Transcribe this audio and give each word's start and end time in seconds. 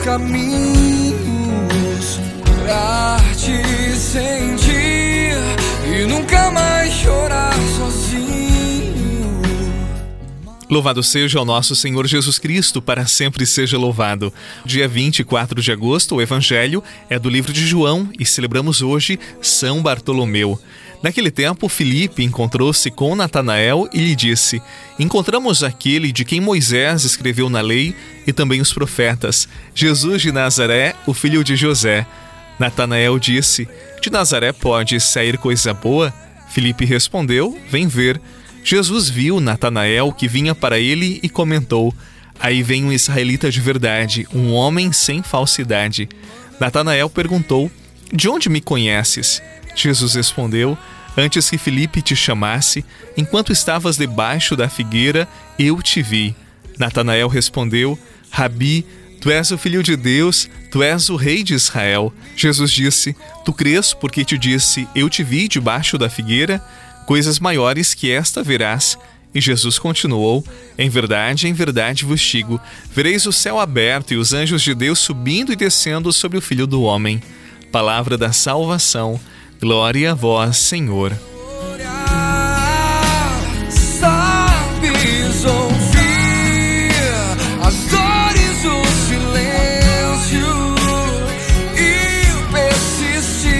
caminhos 0.00 1.18
pra 2.62 3.18
te 3.34 3.96
sentir 3.96 5.36
e 5.86 6.06
nunca 6.06 6.50
mais 6.50 6.92
chorar 6.92 7.54
sozinho. 7.76 8.28
Louvado 10.70 11.02
seja 11.02 11.40
o 11.40 11.44
nosso 11.44 11.74
Senhor 11.74 12.06
Jesus 12.06 12.38
Cristo, 12.38 12.82
para 12.82 13.06
sempre 13.06 13.46
seja 13.46 13.78
louvado. 13.78 14.32
Dia 14.64 14.86
24 14.86 15.62
de 15.62 15.72
agosto, 15.72 16.16
o 16.16 16.22
Evangelho 16.22 16.84
é 17.08 17.18
do 17.18 17.30
livro 17.30 17.52
de 17.52 17.66
João 17.66 18.10
e 18.18 18.26
celebramos 18.26 18.82
hoje 18.82 19.18
São 19.40 19.82
Bartolomeu. 19.82 20.60
Naquele 21.02 21.30
tempo, 21.30 21.68
Filipe 21.68 22.24
encontrou-se 22.24 22.90
com 22.90 23.14
Natanael 23.14 23.88
e 23.92 23.98
lhe 23.98 24.16
disse: 24.16 24.60
Encontramos 24.98 25.62
aquele 25.62 26.10
de 26.10 26.24
quem 26.24 26.40
Moisés 26.40 27.04
escreveu 27.04 27.48
na 27.48 27.60
lei 27.60 27.94
e 28.26 28.32
também 28.32 28.60
os 28.60 28.72
profetas, 28.72 29.48
Jesus 29.74 30.22
de 30.22 30.32
Nazaré, 30.32 30.94
o 31.06 31.14
filho 31.14 31.44
de 31.44 31.54
José. 31.54 32.04
Natanael 32.58 33.18
disse: 33.18 33.68
De 34.02 34.10
Nazaré 34.10 34.52
pode 34.52 34.98
sair 34.98 35.38
coisa 35.38 35.72
boa? 35.72 36.12
Filipe 36.48 36.84
respondeu: 36.84 37.56
Vem 37.70 37.86
ver. 37.86 38.20
Jesus 38.64 39.08
viu 39.08 39.38
Natanael 39.40 40.12
que 40.12 40.26
vinha 40.26 40.54
para 40.54 40.80
ele 40.80 41.20
e 41.22 41.28
comentou: 41.28 41.94
Aí 42.40 42.60
vem 42.60 42.84
um 42.84 42.92
israelita 42.92 43.50
de 43.52 43.60
verdade, 43.60 44.26
um 44.34 44.52
homem 44.52 44.92
sem 44.92 45.22
falsidade. 45.22 46.08
Natanael 46.58 47.08
perguntou: 47.08 47.70
De 48.12 48.28
onde 48.28 48.48
me 48.48 48.60
conheces? 48.60 49.40
Jesus 49.76 50.14
respondeu: 50.14 50.76
Antes 51.16 51.50
que 51.50 51.58
Felipe 51.58 52.00
te 52.00 52.14
chamasse, 52.14 52.84
enquanto 53.16 53.52
estavas 53.52 53.96
debaixo 53.96 54.54
da 54.54 54.68
figueira, 54.68 55.28
eu 55.58 55.82
te 55.82 56.02
vi. 56.02 56.34
Natanael 56.78 57.28
respondeu: 57.28 57.98
Rabi, 58.30 58.86
tu 59.20 59.30
és 59.30 59.50
o 59.50 59.58
filho 59.58 59.82
de 59.82 59.96
Deus, 59.96 60.48
tu 60.70 60.82
és 60.82 61.08
o 61.08 61.16
rei 61.16 61.42
de 61.42 61.54
Israel. 61.54 62.12
Jesus 62.36 62.70
disse: 62.70 63.16
Tu 63.44 63.52
crês 63.52 63.92
porque 63.92 64.24
te 64.24 64.38
disse: 64.38 64.88
Eu 64.94 65.10
te 65.10 65.22
vi 65.24 65.48
debaixo 65.48 65.98
da 65.98 66.08
figueira? 66.08 66.62
Coisas 67.06 67.40
maiores 67.40 67.94
que 67.94 68.10
esta 68.10 68.42
verás. 68.42 68.98
E 69.34 69.40
Jesus 69.40 69.78
continuou: 69.78 70.44
Em 70.78 70.88
verdade, 70.88 71.48
em 71.48 71.52
verdade 71.52 72.04
vos 72.04 72.20
digo: 72.20 72.60
vereis 72.94 73.26
o 73.26 73.32
céu 73.32 73.58
aberto 73.58 74.12
e 74.12 74.16
os 74.16 74.32
anjos 74.32 74.62
de 74.62 74.74
Deus 74.74 74.98
subindo 74.98 75.52
e 75.52 75.56
descendo 75.56 76.12
sobre 76.12 76.38
o 76.38 76.42
filho 76.42 76.66
do 76.66 76.82
homem. 76.82 77.22
Palavra 77.70 78.16
da 78.16 78.32
salvação. 78.32 79.20
Glória 79.60 80.12
a 80.12 80.14
vós, 80.14 80.56
Senhor. 80.56 81.12
Sabes 83.68 85.44
ouvir 85.44 86.92
as 87.60 87.74
silêncio 89.08 90.46
e 91.74 92.52
persistir 92.52 93.52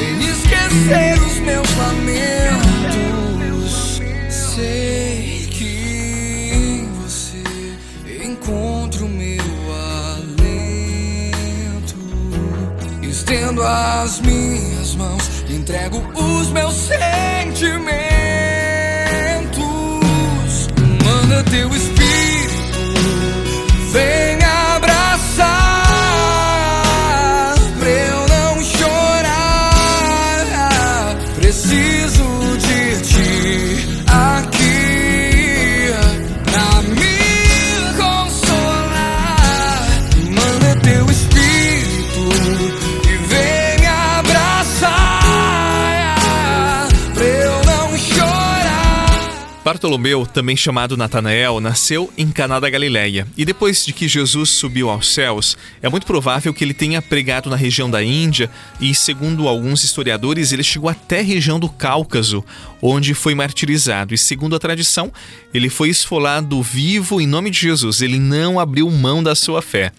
em 0.00 0.18
esquecer 0.30 1.18
os 1.20 1.36
meus 1.40 1.70
lamentos. 1.76 2.80
Sei 4.30 5.46
que 5.50 6.88
você 7.02 7.44
as 13.66 14.20
minhas 14.20 14.94
mãos, 14.94 15.44
entrego 15.48 15.98
os 16.14 16.50
meus 16.50 16.74
sentimentos. 16.74 17.88
Manda 21.04 21.42
teu 21.44 21.68
espírito, 21.74 22.03
Bartolomeu, 49.64 50.26
também 50.26 50.54
chamado 50.54 50.94
Natanael, 50.94 51.58
nasceu 51.58 52.12
em 52.18 52.30
Caná 52.30 52.60
da 52.60 52.68
Galileia. 52.68 53.26
E 53.34 53.46
depois 53.46 53.86
de 53.86 53.94
que 53.94 54.06
Jesus 54.06 54.50
subiu 54.50 54.90
aos 54.90 55.08
céus, 55.08 55.56
é 55.80 55.88
muito 55.88 56.06
provável 56.06 56.52
que 56.52 56.62
ele 56.62 56.74
tenha 56.74 57.00
pregado 57.00 57.48
na 57.48 57.56
região 57.56 57.90
da 57.90 58.04
Índia 58.04 58.50
e, 58.78 58.94
segundo 58.94 59.48
alguns 59.48 59.82
historiadores, 59.82 60.52
ele 60.52 60.62
chegou 60.62 60.90
até 60.90 61.20
a 61.20 61.22
região 61.22 61.58
do 61.58 61.70
Cáucaso, 61.70 62.44
onde 62.86 63.14
foi 63.14 63.34
martirizado. 63.34 64.12
E 64.12 64.18
segundo 64.18 64.54
a 64.54 64.58
tradição, 64.58 65.10
ele 65.54 65.70
foi 65.70 65.88
esfolado 65.88 66.62
vivo 66.62 67.18
em 67.18 67.26
nome 67.26 67.48
de 67.48 67.58
Jesus. 67.58 68.02
Ele 68.02 68.18
não 68.18 68.60
abriu 68.60 68.90
mão 68.90 69.22
da 69.22 69.34
sua 69.34 69.62
fé. 69.62 69.90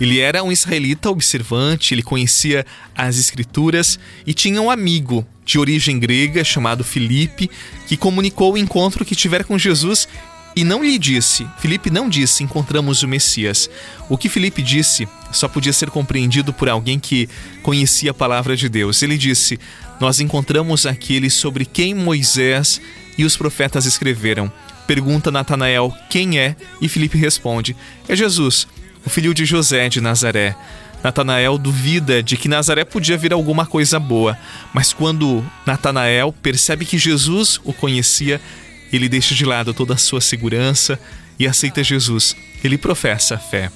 Ele 0.00 0.18
era 0.18 0.42
um 0.42 0.50
israelita 0.50 1.08
observante, 1.08 1.94
ele 1.94 2.02
conhecia 2.02 2.66
as 2.96 3.16
escrituras 3.16 3.96
e 4.26 4.34
tinha 4.34 4.60
um 4.60 4.72
amigo 4.72 5.24
de 5.44 5.56
origem 5.56 6.00
grega 6.00 6.42
chamado 6.42 6.82
Filipe, 6.82 7.48
que 7.86 7.96
comunicou 7.96 8.54
o 8.54 8.58
encontro 8.58 9.04
que 9.04 9.14
tivera 9.14 9.44
com 9.44 9.56
Jesus 9.56 10.08
e 10.54 10.64
não 10.64 10.82
lhe 10.82 10.98
disse, 10.98 11.46
Filipe 11.58 11.90
não 11.90 12.08
disse, 12.08 12.44
encontramos 12.44 13.02
o 13.02 13.08
Messias. 13.08 13.70
O 14.08 14.18
que 14.18 14.28
Filipe 14.28 14.60
disse 14.60 15.08
só 15.32 15.48
podia 15.48 15.72
ser 15.72 15.90
compreendido 15.90 16.52
por 16.52 16.68
alguém 16.68 16.98
que 16.98 17.28
conhecia 17.62 18.10
a 18.10 18.14
palavra 18.14 18.54
de 18.54 18.68
Deus. 18.68 19.02
Ele 19.02 19.16
disse: 19.16 19.58
Nós 19.98 20.20
encontramos 20.20 20.84
aquele 20.84 21.30
sobre 21.30 21.64
quem 21.64 21.94
Moisés 21.94 22.80
e 23.16 23.24
os 23.24 23.36
profetas 23.36 23.86
escreveram. 23.86 24.52
Pergunta 24.86 25.30
Natanael 25.30 25.94
quem 26.10 26.38
é, 26.38 26.54
e 26.80 26.88
Filipe 26.88 27.16
responde: 27.16 27.74
É 28.06 28.14
Jesus, 28.14 28.66
o 29.06 29.10
filho 29.10 29.32
de 29.32 29.44
José 29.46 29.88
de 29.88 30.00
Nazaré. 30.00 30.54
Natanael 31.02 31.58
duvida 31.58 32.22
de 32.22 32.36
que 32.36 32.46
Nazaré 32.46 32.84
podia 32.84 33.16
vir 33.16 33.32
alguma 33.32 33.66
coisa 33.66 33.98
boa, 33.98 34.38
mas 34.72 34.92
quando 34.92 35.44
Natanael 35.66 36.32
percebe 36.32 36.84
que 36.84 36.96
Jesus 36.96 37.60
o 37.64 37.72
conhecia, 37.72 38.40
ele 38.96 39.08
deixa 39.08 39.34
de 39.34 39.44
lado 39.44 39.72
toda 39.72 39.94
a 39.94 39.98
sua 39.98 40.20
segurança 40.20 40.98
e 41.38 41.46
aceita 41.46 41.82
Jesus. 41.82 42.36
Ele 42.62 42.78
professa 42.78 43.34
a 43.36 43.38
fé. 43.38 43.70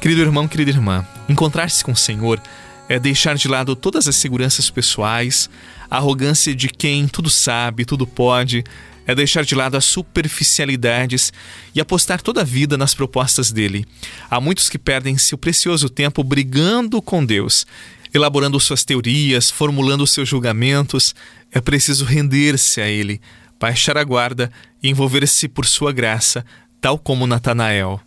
Querido 0.00 0.20
irmão, 0.20 0.48
querida 0.48 0.70
irmã, 0.70 1.06
encontrar-se 1.28 1.84
com 1.84 1.92
o 1.92 1.96
Senhor 1.96 2.40
é 2.88 2.98
deixar 2.98 3.36
de 3.36 3.46
lado 3.46 3.76
todas 3.76 4.08
as 4.08 4.16
seguranças 4.16 4.68
pessoais, 4.68 5.48
a 5.88 5.98
arrogância 5.98 6.52
de 6.52 6.68
quem 6.68 7.06
tudo 7.06 7.30
sabe, 7.30 7.84
tudo 7.84 8.04
pode, 8.04 8.64
é 9.06 9.14
deixar 9.14 9.44
de 9.44 9.54
lado 9.54 9.76
as 9.76 9.84
superficialidades 9.84 11.32
e 11.72 11.80
apostar 11.80 12.20
toda 12.20 12.40
a 12.40 12.44
vida 12.44 12.76
nas 12.76 12.92
propostas 12.92 13.52
dele. 13.52 13.86
Há 14.28 14.40
muitos 14.40 14.68
que 14.68 14.78
perdem 14.78 15.16
seu 15.18 15.38
precioso 15.38 15.88
tempo 15.88 16.24
brigando 16.24 17.00
com 17.00 17.24
Deus, 17.24 17.64
elaborando 18.12 18.58
suas 18.58 18.84
teorias, 18.84 19.50
formulando 19.50 20.06
seus 20.06 20.28
julgamentos. 20.28 21.14
É 21.52 21.60
preciso 21.60 22.04
render-se 22.04 22.80
a 22.80 22.88
ele, 22.88 23.20
baixar 23.60 23.98
a 23.98 24.04
guarda 24.04 24.50
e 24.82 24.88
envolver-se 24.88 25.46
por 25.46 25.66
sua 25.66 25.92
graça, 25.92 26.44
tal 26.80 26.98
como 26.98 27.26
Natanael. 27.26 28.00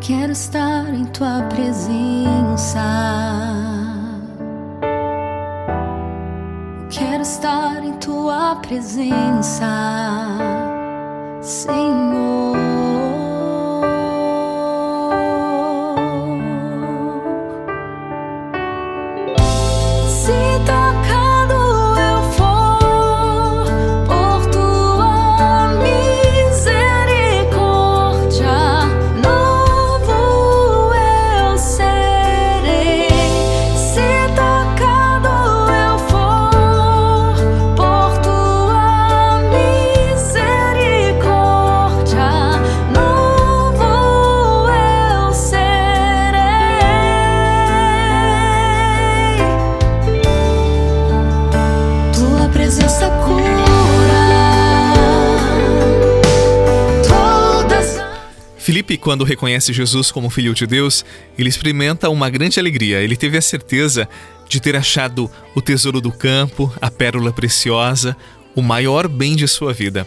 Quero 0.00 0.32
estar 0.32 0.92
em 0.92 1.04
tua 1.06 1.42
presença. 1.44 2.82
Quero 6.90 7.22
estar 7.22 7.84
em 7.84 7.92
tua 7.98 8.56
presença, 8.56 9.68
Senhor. 11.40 12.31
Filipe, 58.62 58.96
quando 58.96 59.24
reconhece 59.24 59.72
Jesus 59.72 60.12
como 60.12 60.30
filho 60.30 60.54
de 60.54 60.68
Deus, 60.68 61.04
ele 61.36 61.48
experimenta 61.48 62.08
uma 62.08 62.30
grande 62.30 62.60
alegria. 62.60 63.00
Ele 63.00 63.16
teve 63.16 63.36
a 63.36 63.42
certeza 63.42 64.08
de 64.48 64.60
ter 64.60 64.76
achado 64.76 65.28
o 65.52 65.60
tesouro 65.60 66.00
do 66.00 66.12
campo, 66.12 66.72
a 66.80 66.88
pérola 66.88 67.32
preciosa, 67.32 68.16
o 68.54 68.62
maior 68.62 69.08
bem 69.08 69.34
de 69.34 69.48
sua 69.48 69.72
vida. 69.72 70.06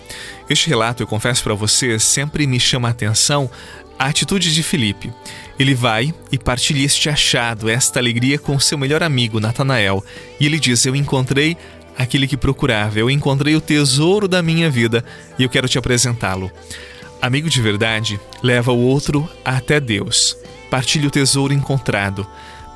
Este 0.49 0.69
relato, 0.69 1.03
eu 1.03 1.07
confesso 1.07 1.43
para 1.43 1.53
você, 1.53 1.99
sempre 1.99 2.47
me 2.47 2.57
chama 2.57 2.87
a 2.87 2.91
atenção 2.91 3.51
a 3.99 4.05
atitude 4.05 4.53
de 4.53 4.63
Filipe. 4.63 5.11
Ele 5.59 5.75
vai 5.75 6.13
e 6.31 6.37
partilha 6.37 6.85
este 6.85 7.09
achado, 7.09 7.67
esta 7.67 7.99
alegria 7.99 8.39
com 8.39 8.57
seu 8.57 8.77
melhor 8.77 9.03
amigo, 9.03 9.41
Natanael, 9.41 10.01
e 10.39 10.45
ele 10.45 10.59
diz: 10.61 10.85
Eu 10.85 10.95
encontrei 10.95 11.57
aquele 11.97 12.25
que 12.25 12.37
procurava, 12.37 12.99
eu 12.99 13.09
encontrei 13.09 13.53
o 13.53 13.61
tesouro 13.61 14.29
da 14.29 14.41
minha 14.41 14.69
vida 14.69 15.03
e 15.37 15.43
eu 15.43 15.49
quero 15.49 15.67
te 15.67 15.77
apresentá-lo. 15.77 16.49
Amigo 17.25 17.49
de 17.49 17.59
verdade 17.59 18.19
leva 18.43 18.71
o 18.71 18.77
outro 18.77 19.27
até 19.43 19.79
Deus. 19.79 20.37
Partilha 20.69 21.07
o 21.07 21.09
tesouro 21.09 21.51
encontrado. 21.51 22.27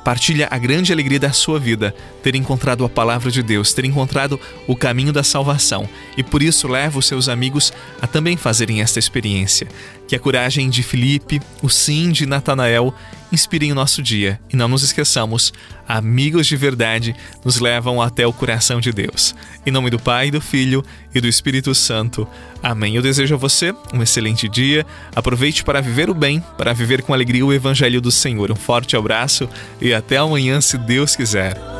Partilha 0.04 0.48
a 0.50 0.58
grande 0.58 0.92
alegria 0.92 1.20
da 1.20 1.30
sua 1.30 1.60
vida, 1.60 1.94
ter 2.20 2.34
encontrado 2.34 2.84
a 2.84 2.88
palavra 2.88 3.30
de 3.30 3.44
Deus, 3.44 3.72
ter 3.72 3.84
encontrado 3.84 4.40
o 4.66 4.74
caminho 4.74 5.12
da 5.12 5.22
salvação, 5.22 5.88
e 6.16 6.24
por 6.24 6.42
isso 6.42 6.66
leva 6.66 6.98
os 6.98 7.06
seus 7.06 7.28
amigos 7.28 7.72
a 8.02 8.08
também 8.08 8.36
fazerem 8.36 8.82
esta 8.82 8.98
experiência. 8.98 9.68
Que 10.08 10.16
a 10.16 10.18
coragem 10.18 10.68
de 10.68 10.82
Filipe, 10.82 11.40
o 11.62 11.68
sim 11.68 12.10
de 12.10 12.26
Natanael, 12.26 12.92
inspirem 13.32 13.72
o 13.72 13.74
nosso 13.74 14.02
dia 14.02 14.40
e 14.52 14.56
não 14.56 14.68
nos 14.68 14.82
esqueçamos, 14.82 15.52
amigos 15.86 16.46
de 16.46 16.56
verdade 16.56 17.14
nos 17.44 17.58
levam 17.58 18.00
até 18.00 18.26
o 18.26 18.32
coração 18.32 18.80
de 18.80 18.92
Deus. 18.92 19.34
Em 19.64 19.70
nome 19.70 19.90
do 19.90 19.98
Pai, 19.98 20.30
do 20.30 20.40
Filho 20.40 20.84
e 21.14 21.20
do 21.20 21.28
Espírito 21.28 21.74
Santo. 21.74 22.26
Amém. 22.62 22.94
Eu 22.94 23.02
desejo 23.02 23.34
a 23.34 23.38
você 23.38 23.74
um 23.92 24.02
excelente 24.02 24.48
dia. 24.48 24.86
Aproveite 25.14 25.64
para 25.64 25.80
viver 25.80 26.10
o 26.10 26.14
bem, 26.14 26.42
para 26.58 26.72
viver 26.72 27.02
com 27.02 27.14
alegria 27.14 27.44
o 27.44 27.52
Evangelho 27.52 28.00
do 28.00 28.10
Senhor. 28.10 28.50
Um 28.50 28.56
forte 28.56 28.96
abraço 28.96 29.48
e 29.80 29.94
até 29.94 30.16
amanhã, 30.16 30.60
se 30.60 30.76
Deus 30.76 31.16
quiser. 31.16 31.79